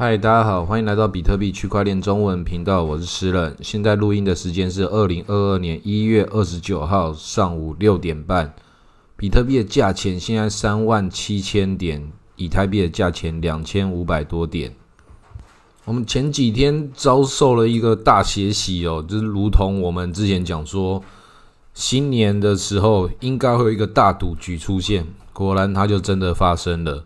[0.00, 3.56] 嗨，大家好，欢迎来到比特币区块链中文频道，我是诗人。
[3.60, 8.54] 现在录音的时间是二零二二年一月二十九号上午六点半。
[9.16, 14.72] 比特币的价钱现在三万七千点，以太币的价钱两千五百多点。
[15.84, 21.02] 我们前几天遭受了一个大血洗哦，就是如同我们之前讲说，
[21.74, 27.02] 新年的时候应该会有一个大赌局出现，果然它就真的发生了。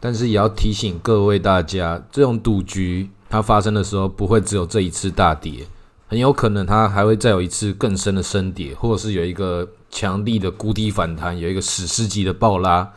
[0.00, 5.66] 但是也要提醒各位大家，这种赌局它发生的时候，不会只有这一次大跌，
[6.06, 12.92] 很有可能它还会再有一次更深的深跌，或者是有一个强力的谷底反弹，有一个史诗级的暴拉，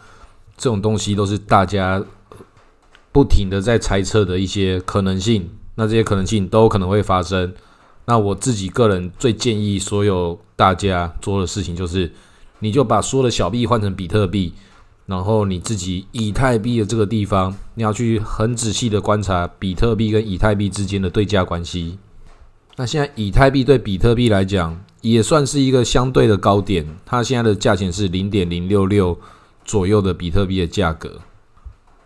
[0.56, 2.04] 这种东西都是大家
[3.12, 5.50] 不停的在猜测的一些可能性。
[5.76, 7.54] 那这些可能性都可能会发生。
[8.06, 12.12] 那我自己个人最建议所有大家做的事情，就是
[12.60, 14.54] 你就把所有的小币换成比特币。
[15.12, 22.00] 然后你自己以太币的这个地方，你要去很仔细的观察比特币跟以太币之间的对价关系。
[22.78, 29.20] 那现在以太币对比特币来讲，也算是一个相对的高点，它现在的价钱是零点零六六
[29.66, 31.20] 左右的比特币的价格。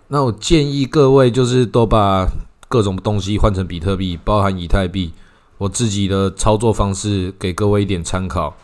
[0.08, 2.28] 那我建议各位就是都把
[2.68, 5.14] 各种东西换成比特币，包含以太币。
[5.60, 8.56] 我自己的操作方式给各位一点参考，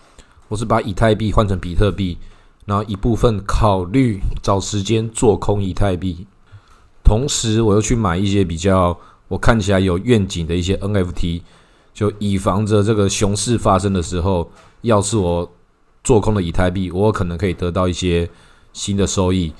[0.47, 2.17] 我是把以太币换成比特币。
[2.65, 6.27] 然后一部分考虑找时间做空以太币，
[7.03, 11.41] 同时我又去买一些比较我看起来有愿景的一些 NFT，
[11.93, 15.51] 就以防着这个熊市发生的时候，要是我
[16.03, 18.29] 做空了以太币，我可能可以得到一些
[18.73, 19.51] 新的收益。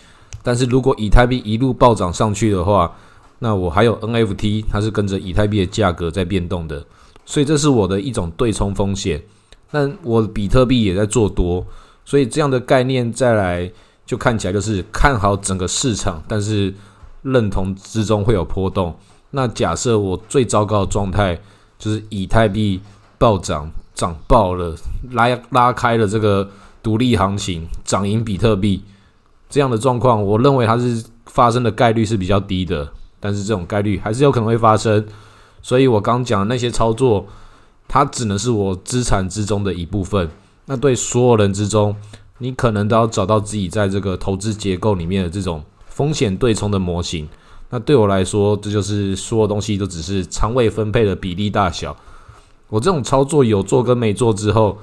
[0.44, 2.96] 但是如果以太币一路暴涨上去的话，
[3.40, 6.86] 那我还有 NFT，它是跟着以太币的价格在变动的，
[7.26, 9.24] 所以这是我的一种对冲风险。
[9.72, 11.66] 但我比特币也在做多。
[12.04, 13.72] 所以这样的概念再来，
[14.06, 16.74] 就看起来就是看好整个市场，但是
[17.22, 18.96] 认同之中会有波动。
[19.30, 21.40] 那假设我最糟糕的状态
[21.80, 22.82] 就是以太币
[23.18, 24.76] 暴涨，涨爆了，
[25.12, 26.50] 拉拉开了这个
[26.84, 28.84] 独立行情，涨赢比特币
[29.50, 35.06] 这样的状况，我认为它是发生的概率是比较低的，但是这种概率还是有可能会发生。
[35.62, 37.26] 所以我刚讲的那些操作，
[37.88, 40.30] 它只能是我资产之中的一部分。
[40.66, 41.96] 那对所有人之中，
[42.38, 47.28] 你可能都要找到自己在这个投资结构里面的这种风险对冲的模型。
[47.70, 51.96] 那对我来说，这就是所有东西都只是仓位分配的比例大小。
[52.70, 54.78] 我这种操作有做跟没做之后，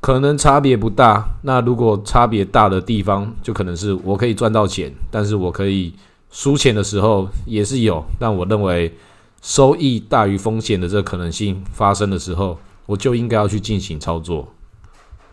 [0.00, 1.26] 可能差别不大。
[1.42, 5.92] 那如果差别大的地方，就可能是我可以赚到钱，但是我可以
[6.30, 8.02] 输钱的时候也是有。
[8.18, 8.94] 但我认为
[9.42, 14.48] 收益大于风险的这个可能性发生的时候，我就应该要去进行操作。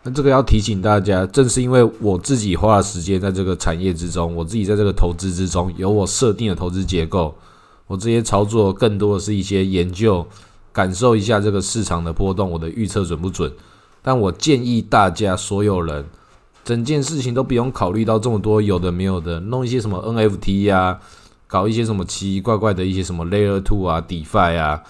[0.07, 7.35] 那这个要提醒大家，正是因为我自己花了时间在这个产业之中，我自己在这个投资之中有我设定的投资结构，
[7.87, 10.25] 我这些操作更多的是一些研究，
[10.71, 13.51] 感受一下这个市场的波动，我的预测准不准？
[14.01, 16.05] 但我建议大家所有人，
[16.63, 20.97] 整件事情都不用考虑到这么多有的没有的，弄一些什么 NFT 呀，
[21.47, 24.81] 搞一些什么奇奇怪怪的一些什么 Layer Two 啊、DeFi 啊，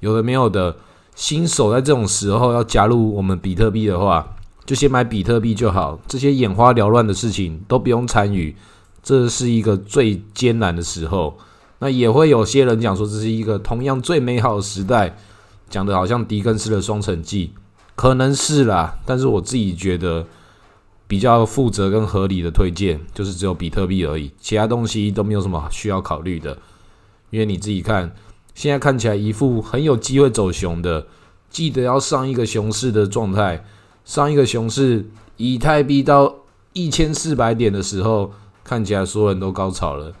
[0.00, 0.76] 有的没有的，
[1.14, 4.34] 新手在这种时候要加入我们比特币的话。
[4.68, 8.54] 就先买比特币就好，这些眼花缭乱的事情都不用参与。
[9.02, 11.38] 这是一个最艰难的时候，
[11.78, 15.16] 那也会有些人讲说这是一个同样最美好的时代，
[15.70, 17.52] 讲的好像狄更斯的《双城记》，
[17.96, 18.98] 可能是啦。
[19.06, 20.26] 但是我自己觉得
[21.06, 26.58] 比较负责跟合理的推荐，就是只有比特币而已，其他东西都没有什么需要考虑的。
[27.30, 28.14] 因为你自己看，
[28.54, 31.06] 现在看起来一副很有机会走熊的，
[31.48, 33.64] 记得要上一个熊市的状态。
[34.08, 35.04] 上一个熊市，
[35.36, 36.34] 以太币到
[36.72, 38.32] 一千四百点的时候，
[38.64, 40.14] 看起来所有人都高潮了。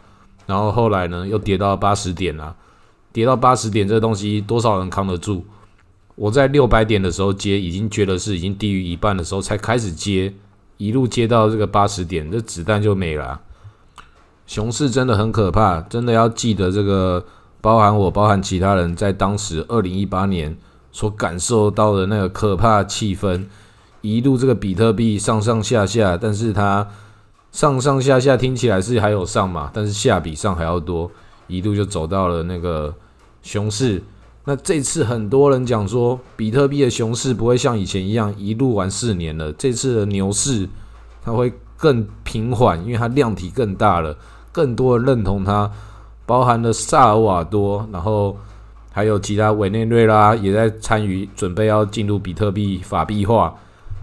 [0.44, 2.54] 然后后来呢，又跌到八十点了。
[3.14, 5.40] 跌到八十点，这东西多少人扛得住？
[6.16, 10.34] 我在六百点的时候接，已经觉得是已经低于一半的时候，才开始接，
[10.76, 13.40] 一路接到这个八十点，这子弹就没了。
[14.46, 17.24] 熊市真的很可怕，真的要记得这个，
[17.62, 20.54] 包含我，包含其他人在当时二零一八年
[20.92, 23.46] 所感受到的那个可怕气氛。
[24.00, 26.86] 一路这个比特币上上下下，但是它
[27.50, 31.10] 上上下下听起来是还有上嘛，但是下比上还要多，
[31.46, 32.94] 一路就走到了那个
[33.42, 34.02] 熊市。
[34.44, 40.68] 那这次很多人讲说，比特币的熊市不会像以前一样一路玩四年了，这次的牛市
[41.22, 44.16] 它会更平缓，因为它量体更大了，
[44.52, 45.70] 更多的认同它，
[46.24, 48.36] 包含了萨尔瓦多，然后
[48.90, 53.54] 还有其他委内瑞拉也在参与，准备要进入比特币法币化。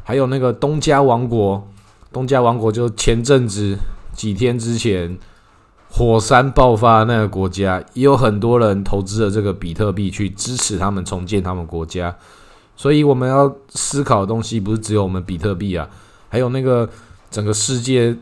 [0.07, 1.67] 还有那个东加王国，
[2.13, 3.75] 东加王国就前阵子
[4.13, 5.17] 几天之前
[5.89, 12.15] 火山爆发那个国家，也有很多人投资了这个比特币去支持他们重建他们国家。
[12.75, 15.89] 所以我们要思考的东西不是只有我们比特币啊，
[16.29, 16.87] 还有那个
[17.31, 18.15] 整个世界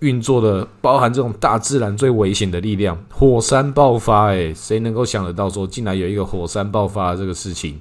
[0.00, 4.26] 运作的，包含这种大自然最危险的力量——火山爆发。
[4.26, 7.80] 诶，谁能够想得到说，竟然有一个火山爆发这个事情，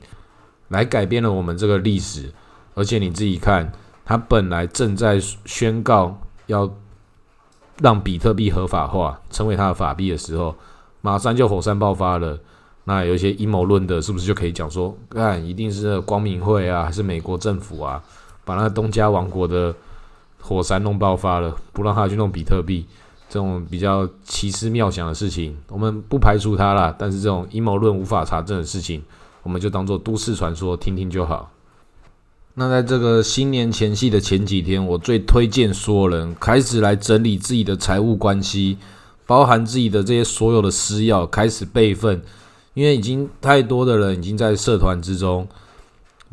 [0.69, 2.31] 来改变了我们这个历史？
[2.73, 3.71] 而且你自己看，
[4.05, 6.69] 他本来正在宣告要
[7.79, 10.55] 让比特币合法化，成为他的法币的时候，
[11.01, 12.39] 马上就火山爆发了。
[12.83, 18.01] 那有一些阴谋论的，是不是就可以讲说，看一定是光明会啊，还是美国政府啊，
[18.43, 19.73] 把那东家王国的
[20.39, 22.85] 火山弄爆发了，不让他去弄比特币，
[23.29, 26.93] 这种比较奇思妙想的事情，我们不排除它啦。
[26.97, 29.03] 但是这种阴谋论无法查证的事情，
[29.43, 31.51] 我们就当做都市传说听听就好。
[32.55, 38.77] 那在这个新年前夕的前几天，我最推荐所有人开始来整理自己的财务关系，
[39.25, 42.21] 包含自己的这些所有的私钥，开始备份。
[42.73, 45.45] 因为已经太多的人已经在社团之中，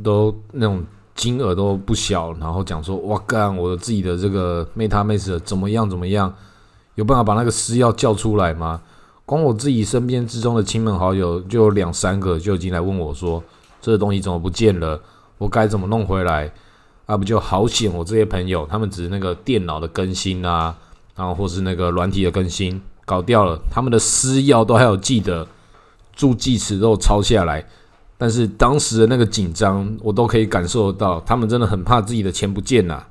[0.03, 0.85] 都那种
[1.15, 6.33] 金额都不小，然后讲说哇干，我的自己的这个 MetaMask 怎么样怎么样，
[6.95, 8.81] 有办法把那个私钥叫出来吗？
[9.25, 13.43] 光我自己身边之中的亲朋好友就有两三个就已经来问我说，
[13.81, 15.01] 这个东西怎么不见了？
[15.39, 16.53] 我该怎么弄回来？
[17.07, 17.91] 啊不就好险！
[17.93, 20.77] 我这些朋友他们只是那个电脑的更新啊，
[21.17, 25.47] 然后或是那个软体的更新搞掉了，他们的私钥都还有记得。
[26.15, 27.65] 助记词都抄下来，
[28.17, 33.07] 但是当时的那个紧张，我都可以感受得到，他们真的很怕自己的钱不见了。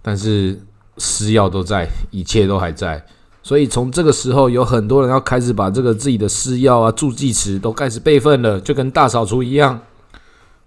[0.00, 0.58] 但是
[0.96, 3.04] 私钥都在，一切都还在，
[3.42, 9.78] 所以从这个时候，有很多人要开始把这个自己的私钥啊、助记词都开始备份了，就跟大扫除一样，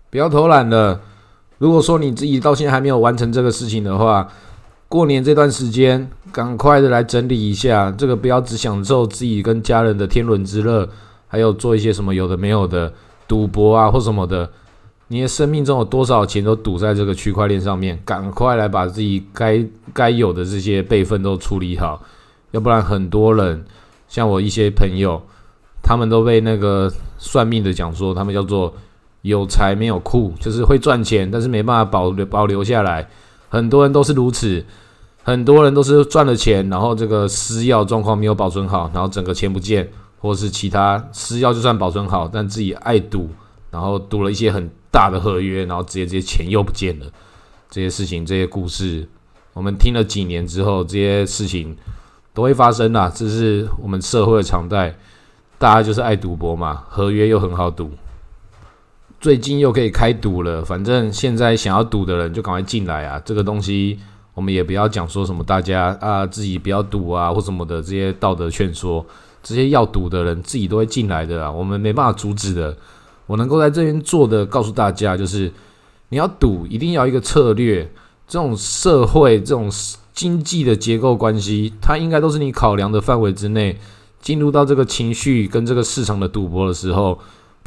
[0.10, 1.02] 不要偷懒了。
[1.58, 4.28] 如果说你自己到现在还没有完成这个事情的话，
[4.88, 10.88] 过年这段时间，赶快的来整理一下，这个不要只享受自己跟家人的天伦之乐。
[11.30, 12.94] 还有做一些什么有的没有的
[13.28, 14.50] 赌博啊或什么的，
[15.10, 18.00] 你的生命中有多少钱都赌在这个区块链上面？
[18.06, 19.62] 赶快来把自己该
[19.94, 22.02] 该有的这些备份都处理好，
[22.52, 23.66] 要不然很多人
[24.08, 25.22] 像我一些朋友，
[25.84, 28.74] 他们都被那个算命的讲说，他们叫做
[29.22, 33.08] 有财没有库，就是会赚钱，但是没办法保留保留下来。
[33.50, 34.66] 很多人都是如此，
[35.24, 39.90] 很多人都是赚了钱，然后这个私钥状况没有保存好，然后整个钱不见。
[40.20, 43.30] 或是其他私钥就算保存好，但自己爱赌，
[43.70, 47.06] 然后赌了一些很大的合约，然后直接这些钱又不见了。
[47.70, 49.08] 这些事情、这些故事，
[49.54, 51.78] 我们听了几年之后，这些事情
[52.34, 53.12] 都会发生啦。
[53.14, 54.98] 这是我们社会的常态，
[55.60, 57.92] 大家就是爱赌博嘛，合约又很好赌。
[59.20, 63.20] 最近又可以开赌了，反正现在想要赌的人就赶快进来啊！
[63.26, 63.98] 这个东西
[64.34, 69.06] 我们也不要讲说什么大家啊自己不要赌啊或什么的这些道德劝说。
[69.44, 72.76] 这些要赌的人自己都会进来的啊，我们没办法阻止的。
[73.28, 75.50] 我能够在这边做的，告诉大家就是，
[76.10, 77.90] 你要赌一定要一个策略。
[78.28, 79.72] 这种社会、这种
[80.14, 83.78] 经济的结构关系，它应该都是你考量的范围之内。
[84.20, 87.18] 进入到这个情绪跟这个市场的赌博的时候，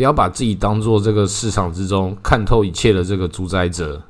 [0.01, 4.03] 不要把自己当做这个市场之中看透一切的这个主宰者，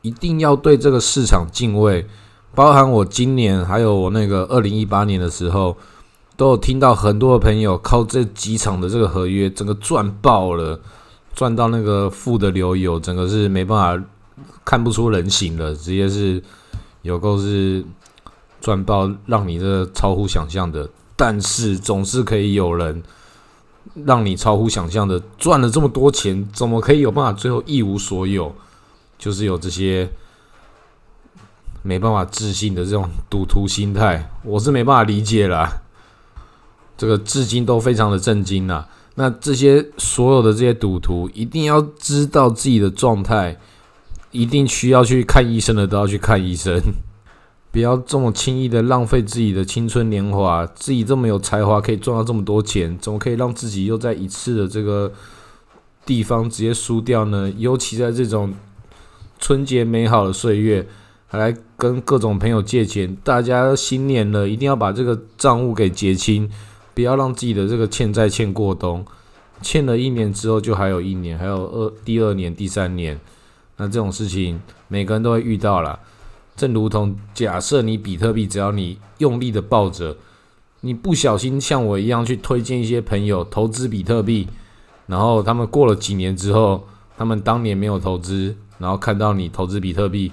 [0.00, 2.06] 一定要对这个市场敬畏。
[2.54, 5.76] 包含我今年还有我那个二零一八年的时候。
[6.36, 10.80] 都有听到很多的朋友靠这几场的这个合约，整个赚爆了，
[11.34, 14.04] 赚到那个富的流油，整个是没办法
[14.64, 16.42] 看不出人形了，直接是
[17.02, 17.84] 有够是
[18.58, 20.88] 赚爆，让你这超乎想象的。
[21.14, 23.02] 但是总是可以有人
[23.94, 28.54] 让你超乎想象的赚了这么多钱，怎么可以有办法最后一无所有？
[29.18, 30.10] 就是有这些
[31.82, 35.82] 没办法置信的这种赌徒心态，我是没办法理解啦。
[36.96, 38.84] 这个至今都非常的震惊呐！
[39.14, 43.58] 那这些所有的这些赌徒一定要知道自己的状态，
[44.30, 46.80] 一定需要去看医生的都要去看医生，
[47.72, 50.66] 不要这么轻易的浪费自己的青春年华。
[50.66, 55.12] 自己这么有才华，可以赚到这么多钱，怎么可以让自己又在一次的这个
[56.04, 57.52] 地方直接输掉呢？
[57.56, 58.52] 尤其在这种
[59.38, 60.86] 春节美好的岁月，
[61.28, 66.50] 还来跟各种朋友借钱，大家新年了，一定要把这个账务给结清。
[66.92, 69.06] 不要让自己的这个欠债欠过冬，
[69.62, 73.18] 欠了一年之后就还有一年，还有二第二年、第三年，
[73.76, 75.98] 那这种事情每个人都会遇到啦。
[76.60, 80.14] 正如同假设你比特币，只要你用力的抱着，
[80.82, 84.46] 你不小心像我一样去推荐一些朋友投资比特币，
[85.06, 86.86] 然后他们过了几年之后，
[87.16, 90.30] 他们当年没有投资，然后看到你投资比特币，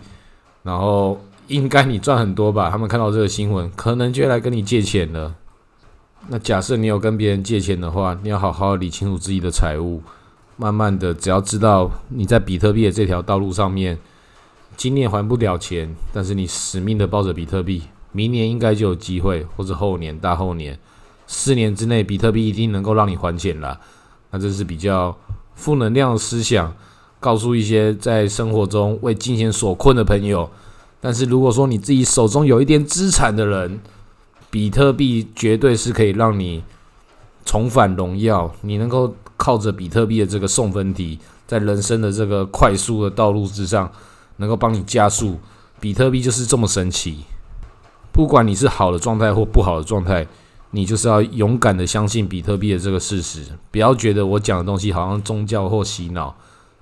[0.64, 1.18] 然后
[1.48, 2.70] 应该你赚很多吧？
[2.70, 5.34] 他们看到这个新闻，可能就来跟你借钱了。
[6.28, 10.02] 那假设你有跟别人借钱的话，你要好好理清楚自己的财务。
[10.58, 13.98] 慢慢的，只要知道你在比特币的这条道路上面，
[14.76, 20.78] 今年还不了钱，但是你死命的抱着比特币，明年应该就有机会，或者后年、大后年，
[21.26, 23.80] 四年之内，比特币一定能够让你还钱了。
[24.32, 25.16] 那这是比较
[25.56, 26.76] 负能量的思想，
[27.20, 30.50] 告诉一些在生活中为金钱所困的朋友。
[31.00, 33.80] 但是如果说你自己手中有一点资产的人，
[34.50, 36.64] 比特币绝对是可以让你
[37.46, 39.16] 重返荣耀，你能够。
[39.40, 43.90] 靠着比特币的这个送分题，在人生的这个快速的道路之上，
[44.38, 45.40] 能够帮你加速。
[45.80, 47.26] 比特币就是这么神奇。
[48.12, 50.26] 不管你是好的状态或不好的状态，
[50.72, 53.46] 你就是要勇敢的相信比特币的这个事实。
[53.70, 56.36] 不要觉得我讲的东西好像宗教或洗脑。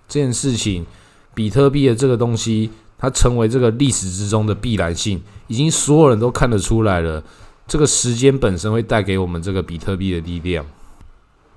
[0.07, 0.85] 这件事情，
[1.33, 7.21] 比特币的这个东西，它成为这个历史之中的必然性，已经所有人都看得出来了。
[7.67, 10.65] 这个时间本身会带给我们这个比特币的力量。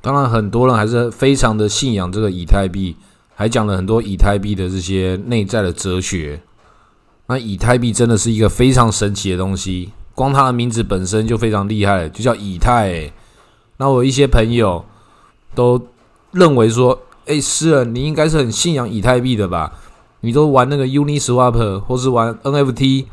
[0.01, 2.97] 当然，很多人还是非常的信仰这个以太币，
[3.39, 6.43] 还讲了很多以太币的这些内在的哲学。
[7.29, 13.13] 那以太币真的是一个非常神奇的东西，光它的名字本身就非常厉害，就叫以太。
[13.77, 14.85] 那我一些朋友
[15.55, 15.81] 都
[16.33, 19.73] 认为说：“哎，诗人，你应该是很信仰以太币的吧？
[20.23, 23.05] 你都玩那个 Uniswap，或是玩 NFT，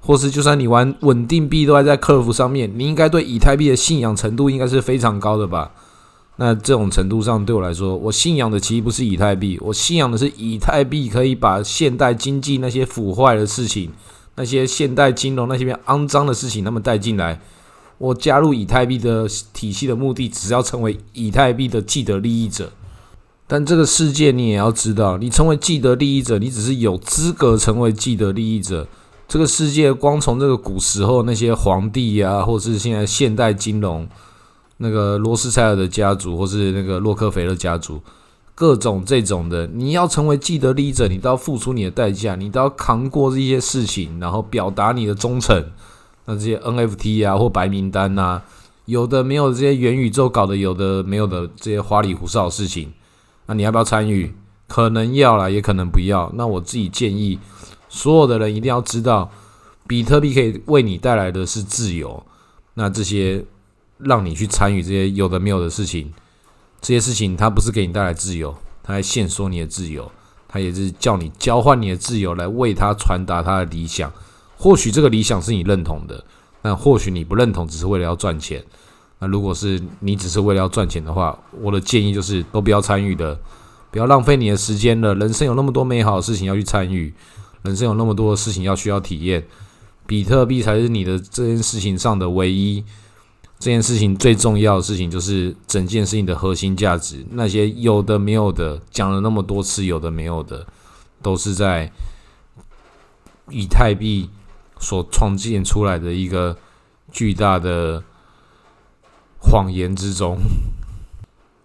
[0.00, 5.70] 或是就算你玩稳定币，都还在客服上面，你应该对以太币的信仰程度应该是非常高的吧？”
[6.40, 13.90] 那这种程度上，对我来说，我信仰的其实不是以太币，我信仰的是以太币可以把现代经济那些腐坏的事情、
[14.36, 17.40] 那些现代金融那些肮脏的事情，他们带进来。
[17.98, 22.70] 我加入以太币的体系的目的，只要成为以太币的既得利益者。
[23.48, 28.86] 但这个世界，你也要知道，你成为既得利益者，你只是有资格成为既得利益者。
[29.26, 34.06] 这个世界，光从这个古时候那些皇帝呀，或是现在现代金融。
[34.78, 38.00] 那个罗斯柴尔的家族，或是那个洛克菲勒家族，
[38.54, 45.64] 各种这种的，你要成为既得利益者，你都要付出你的代价，你都要扛过这些事情，然后表达你的忠诚。
[46.26, 48.40] 那这些 NFT 啊，或白名单呐，
[48.84, 52.92] 有的没有这些元宇宙搞的，有的没有的这些花里胡哨的事情，
[53.46, 54.32] 那你要不要参与？
[54.68, 56.30] 可能要了，也可能不要。
[56.36, 57.38] 那我自己建议，
[57.88, 59.30] 所有的人一定要知道，
[59.86, 62.24] 比特币可以为你带来的是自由。
[62.74, 63.44] 那这些。
[63.98, 66.12] 让你去参与这些有的没有的事情，
[66.80, 70.10] 这些事情它不是给你带来自由，它还限缩你的自由，
[70.46, 74.12] 它也是叫你交换你的自由来为他传达他的理想。
[74.56, 76.24] 或许这个理想是你认同的，
[76.62, 78.64] 但或许你不认同，只是为了要赚钱。
[79.18, 83.38] 那如果是你只是为了要赚钱的话，我的建议就是都不要参与的，
[83.90, 85.14] 不要浪费你的时间了。
[85.16, 87.12] 人生有那么多美好的事情要去参与，
[87.62, 89.44] 人生有那么多的事情要需要体验，
[90.06, 92.84] 比特币才是你的这件事情上的唯一。
[93.58, 97.26] 这件事情最重要的事情就是整件事情的核心价值。
[97.30, 100.66] 那些有的没有的，讲了那么多次有的没有的，
[101.20, 101.90] 都是在
[103.50, 104.30] 以太币
[104.78, 106.56] 所创建出来的一个
[107.10, 108.04] 巨大的
[109.40, 110.38] 谎言之中。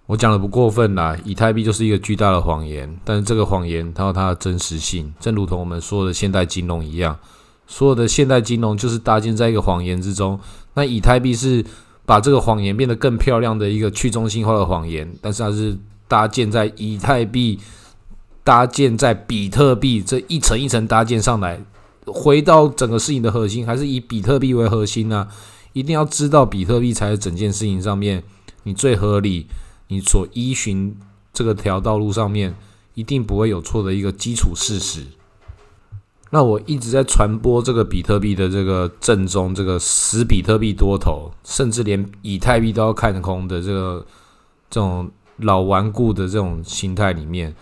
[0.07, 2.99] 我讲的不过分啦，以太币就是一个巨大的谎言。
[3.05, 7.17] 但是这个谎言它有它的真实性，正如同我们说的现代金融一样，
[7.67, 10.39] 所有的现代金融就是搭建在一个谎言之中。
[10.73, 11.63] 那以太币是
[12.05, 15.77] 把这个谎言变得更漂亮的一个去中心化的谎言，但是它是
[16.07, 17.59] 搭建在以太币、
[18.43, 21.59] 搭建在比特币这一层一层搭建上来。
[22.05, 25.27] 回到整个事情的核心，还是以比特币为核心呢？
[25.71, 28.21] 一定要知道比特币才是整件事情上面
[28.63, 29.47] 你最合理、
[29.87, 30.95] 你所依循
[31.31, 32.53] 这个条道路上面
[32.93, 35.05] 一定不会有错的一个基础事实。
[36.33, 44.03] 那我一直在传播这个比特币的这个正宗，这个死比特币多头，甚至连以太币都要看空的这个
[44.67, 47.53] 这种老顽固的这种心态里面，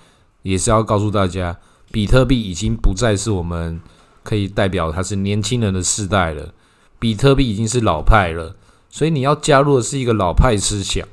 [0.44, 1.58] 也是要告诉大家，
[1.92, 3.78] 比特币已经不再是我们
[4.24, 6.54] 可以代表它是年轻人的世代了，
[6.98, 8.56] 比特币已经是老派了，
[8.90, 11.06] 所以你要加入的是一个老派思想。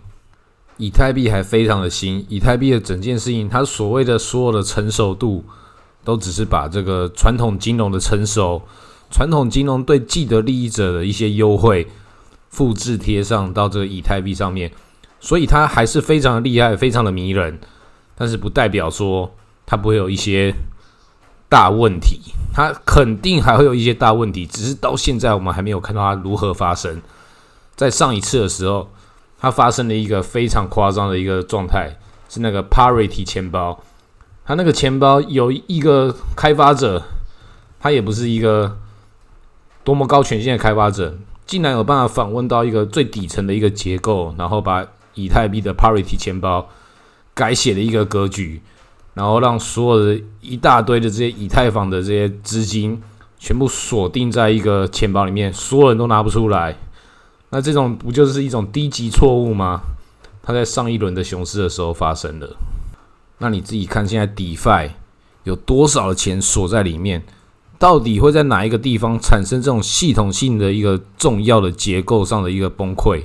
[0.77, 5.45] 以太币还非常的新，以太币的整件事情，它所谓的所有的成熟度。
[6.09, 8.63] 都只是把这个传统金融的成熟、
[9.11, 11.87] 传统金融对既得利益者的一些优惠
[12.49, 14.73] 复制贴上到这个以太币上面，
[15.21, 17.61] 所以它还是非常的厉害、非常的迷人。
[18.15, 19.31] 但是不代表说
[19.67, 20.55] 它不会有一些
[21.47, 27.03] 大问题，它肯定还会有一些大问题，只是到现在我们还没有看到它如何发生。
[27.77, 28.89] 在上一次的时候，
[29.39, 31.99] 它发生了一个非常夸张的一个状态，
[32.31, 33.79] 是那个 Parity 钱包。
[34.49, 37.03] 他那个钱包有一个开发者，
[37.79, 38.79] 他也不是一个
[39.85, 46.67] 多么高权限的开发者，竟然有办法访问到一个最底层的一个结构，然后把以太币的 Parity 钱包
[47.35, 48.63] 改写了一个格局，
[49.13, 53.03] 然后让所有的一大堆的这些以太坊的这些资金
[53.39, 56.75] 全部锁定在一个钱包里面，所有人都拿不出来。
[57.51, 59.83] 那这种不就是一种低级错误吗？
[60.43, 62.57] 它在上一轮的熊市的时候发生的。
[63.39, 64.91] 那你自己看，现在 DeFi
[65.45, 67.25] 有多少的钱锁在里面？
[67.79, 73.23] 到底会在哪一个地方产生这种系统性的一个重要的结构上的一个崩溃？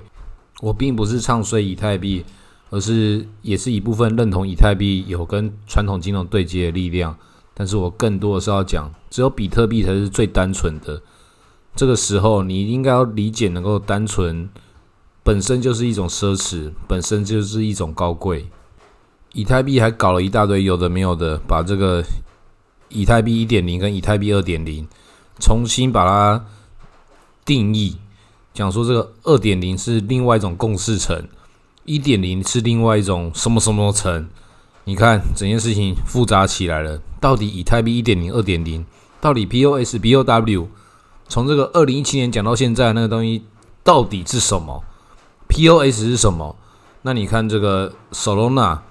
[0.62, 2.24] 我并不是唱衰以太币，
[2.70, 7.18] 而是也是一部分认同以太币有跟传统金融对接的力量。
[7.56, 11.02] 但是我更多的是要讲，只有比特币才是最单纯的。
[11.76, 14.48] 这个时候，你应该要理解，能够单纯
[15.24, 18.46] 本身就是一种奢侈，本身就是一种高贵。
[19.34, 22.04] 以太币还搞了一大堆有的没有的，把这个。
[22.96, 24.88] 以太币一点零跟以太币二点零，
[25.40, 26.46] 重新把它
[27.44, 27.98] 定义，
[28.54, 31.28] 讲说这个二点零是另外一种共识层，
[31.86, 34.30] 一点零是另外一种什么什么层。
[34.84, 37.02] 你看整件事情复杂起来了。
[37.20, 38.86] 到底以太币一点零、二点零，
[39.20, 40.68] 到底 POS、BOW，
[41.28, 43.44] 从这个二零一七年讲到现在，那个东西
[43.84, 44.84] 到底是什么
[45.48, 46.56] ？POS 是什么？
[47.02, 48.82] 那你看这个 Solana，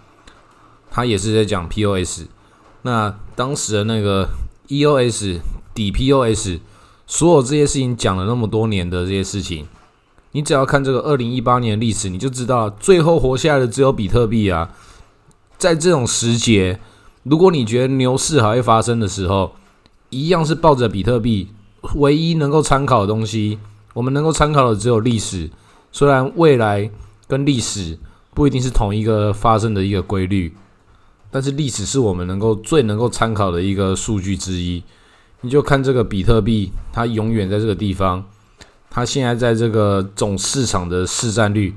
[0.93, 2.27] 它也是在讲 POS。
[2.83, 4.29] 那当时的那个
[4.69, 5.41] EOS
[5.73, 6.59] 底 POS，
[7.07, 9.67] 所有这些事情讲了那么多年的这些事情，
[10.33, 14.71] 你只要看这个二零一八年的历史，你就知道最后活下来的只有比特币啊。
[15.57, 16.79] 在这种时节，
[17.23, 19.53] 如果你觉得牛市还会发生的时候，
[20.11, 21.49] 一样是抱着比特币。
[21.95, 23.59] 唯一能够参考的东西，
[23.95, 25.51] 我们能够参考的只有历史。
[25.91, 26.91] 虽然未来
[27.27, 27.99] 跟历史
[28.35, 30.55] 不一定是同一个发生的一个规律。
[31.33, 34.81] 但是历史是我们能够最能够参考的一个数据之一。
[35.41, 38.23] 你就看这个比特币，它永远在这个地方，
[38.91, 41.75] 它现在在这个总市场的市占率，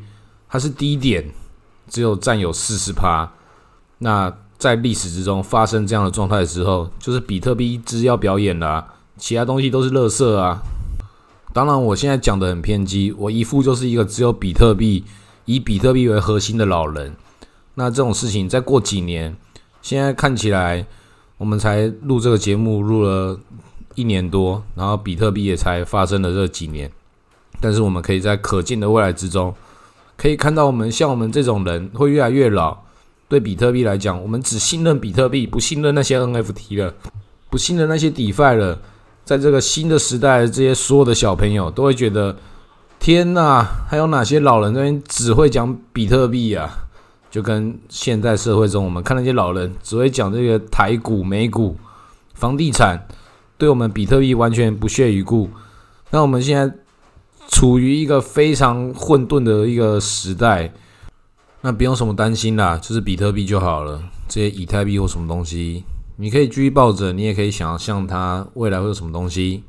[0.49, 1.31] 它是低点，
[1.87, 3.31] 只有占有四十趴。
[3.99, 8.85] 那在历史之中发生这样的状态的时候，就是比特币一只要表演了，
[9.17, 10.59] 其他东西都是垃圾啊。
[11.53, 15.05] 当然，我现在讲的很偏激，我一副就是一个只有比特币，
[15.45, 17.15] 以比特币为核心的老人。
[17.75, 19.35] 那这种事情再过几年。
[19.85, 20.83] 现在看起来，
[21.37, 23.39] 我们才录这个节目录了
[23.93, 26.91] 一年多，然后比特币也才发生了这几年。
[27.61, 29.53] 但是我们可以在可见的未来之中，
[30.17, 32.75] 可以看到我们像我们这种人会越来越老。
[33.27, 36.91] 对比特币来讲，我们只信任比特币，不信任那些 NFT 了，
[37.51, 38.79] 不信任那些 DeFi 了。
[39.23, 42.35] 在这个新的时代，这些所有的小朋友都会觉得：
[42.97, 46.84] 天哪，还有哪些老人那边只会讲比特币啊？
[47.35, 51.75] 就跟现在社会中，我们看那些老人只会讲这个台股、美股、
[52.33, 53.09] 房地产，
[53.57, 55.49] 对我们比特币完全不屑一顾。
[56.11, 56.73] 那我们现在
[57.49, 60.71] 处于一个非常混沌的一个时代，
[61.59, 64.01] 那不用什么担心啦，就是比特币就好了。
[64.29, 65.83] 这些以太币或什么东西，
[66.15, 69.61] 你可以继续抱着，你也可以想象它未来会有什么东西。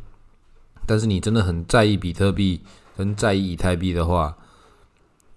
[0.87, 2.61] 但是你真的很在意比特币，
[2.97, 4.37] 很在意以太币的话。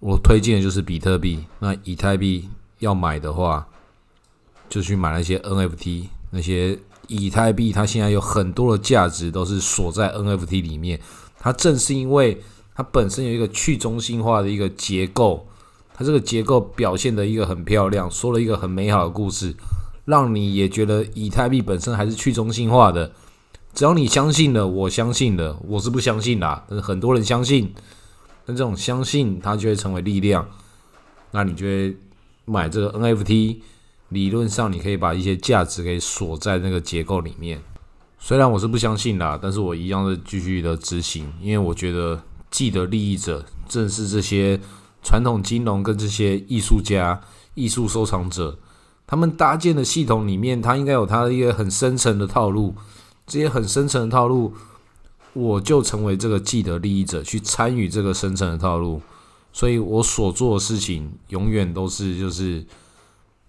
[0.00, 1.44] 我推荐的就是比特币。
[1.58, 3.66] 那以太币要买的话，
[4.68, 6.06] 就去买那些 NFT。
[6.30, 10.98] 那些以太币它现在有很多的价值都是锁在 NFT 里面。
[11.38, 12.40] 它正是因为
[12.74, 15.46] 它本身有一个去中心化的一个结构，
[15.94, 19.54] 它这个结构表现的一个很漂亮，说了一个很美好的故事，
[20.06, 23.12] 让你也觉得以太币本身还是去中心化的。
[23.74, 27.74] 只要你相信了，我相信了，我是不相信啦，但是很多人相信。
[28.46, 30.48] 那这种相信，它就会成为力量。
[31.32, 31.96] 那你就会
[32.44, 33.58] 买这个 NFT，
[34.08, 37.62] 理论上你可以把一些价值给锁在那个结构里面。
[38.18, 44.60] 虽然我是不相信啦，但是我一样的继续的执行，因为我觉得既得利益者正是这些
[45.02, 47.20] 传统金融跟这些艺术家、
[47.54, 48.58] 艺术收藏者，
[49.06, 52.74] 他们搭建的系统里面，它应该有它的一个很深层的套路。
[53.26, 54.52] 这些很深层的套路。
[55.32, 59.00] 我就成为这个既得利益者，去参与这个生成的套路，
[59.52, 62.64] 所以我所做的事情永远都是就是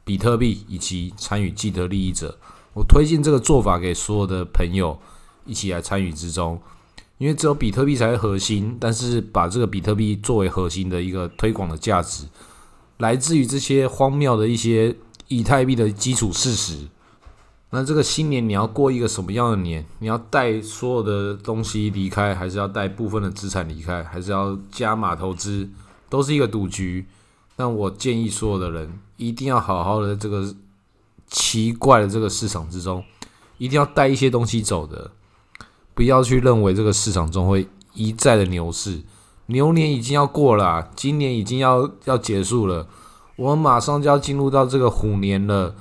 [0.03, 2.37] 比特币以及参与既得利益者。
[2.73, 4.97] 我推荐这个做法给所有的朋友
[5.45, 6.61] 一起来参与之中，
[7.17, 12.25] 因为只有比特币才是核心，但是把这个比特币作为核心的一个推广的价值，
[12.99, 14.95] 来自于这些荒谬的一些
[15.27, 16.87] 以太币的基础事实。
[17.73, 19.85] 那这个新年你要过一个什么样的年？
[19.99, 25.69] 你要带所有的东西离开，还是要带部分的资产离开，还是要加码投资？
[26.09, 27.05] 都是一个赌局。
[27.55, 30.53] 但我建议所有的人一定要好好的这个
[31.27, 33.01] 奇怪的这个市场之中，
[33.57, 35.11] 一定要带一些东西走的，
[35.93, 39.01] 不要去认为这个市场中会一再的牛市，
[39.45, 42.87] 牛年已经要过了，今年已经要要结束了，
[43.37, 45.73] 我们马上就要进入到这个虎年了。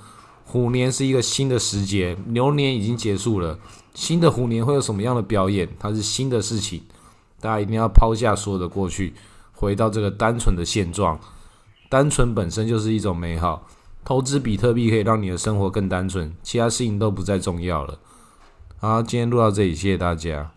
[0.51, 3.57] 虎年是一个新的时节，牛年已经结束了，
[3.95, 5.69] 新的虎年会有什么样的表演？
[5.79, 6.83] 它是新的事情，
[7.41, 9.15] 大家一定要抛下所有的过去，
[9.53, 11.17] 回到这个单纯的现状。
[11.89, 13.65] 单纯本身就是一种美好，
[14.05, 18.01] 投资比特币可以让你的生活更单纯，其他事情都不再重要了。
[18.79, 20.51] 好，今天录到这里，谢谢大家。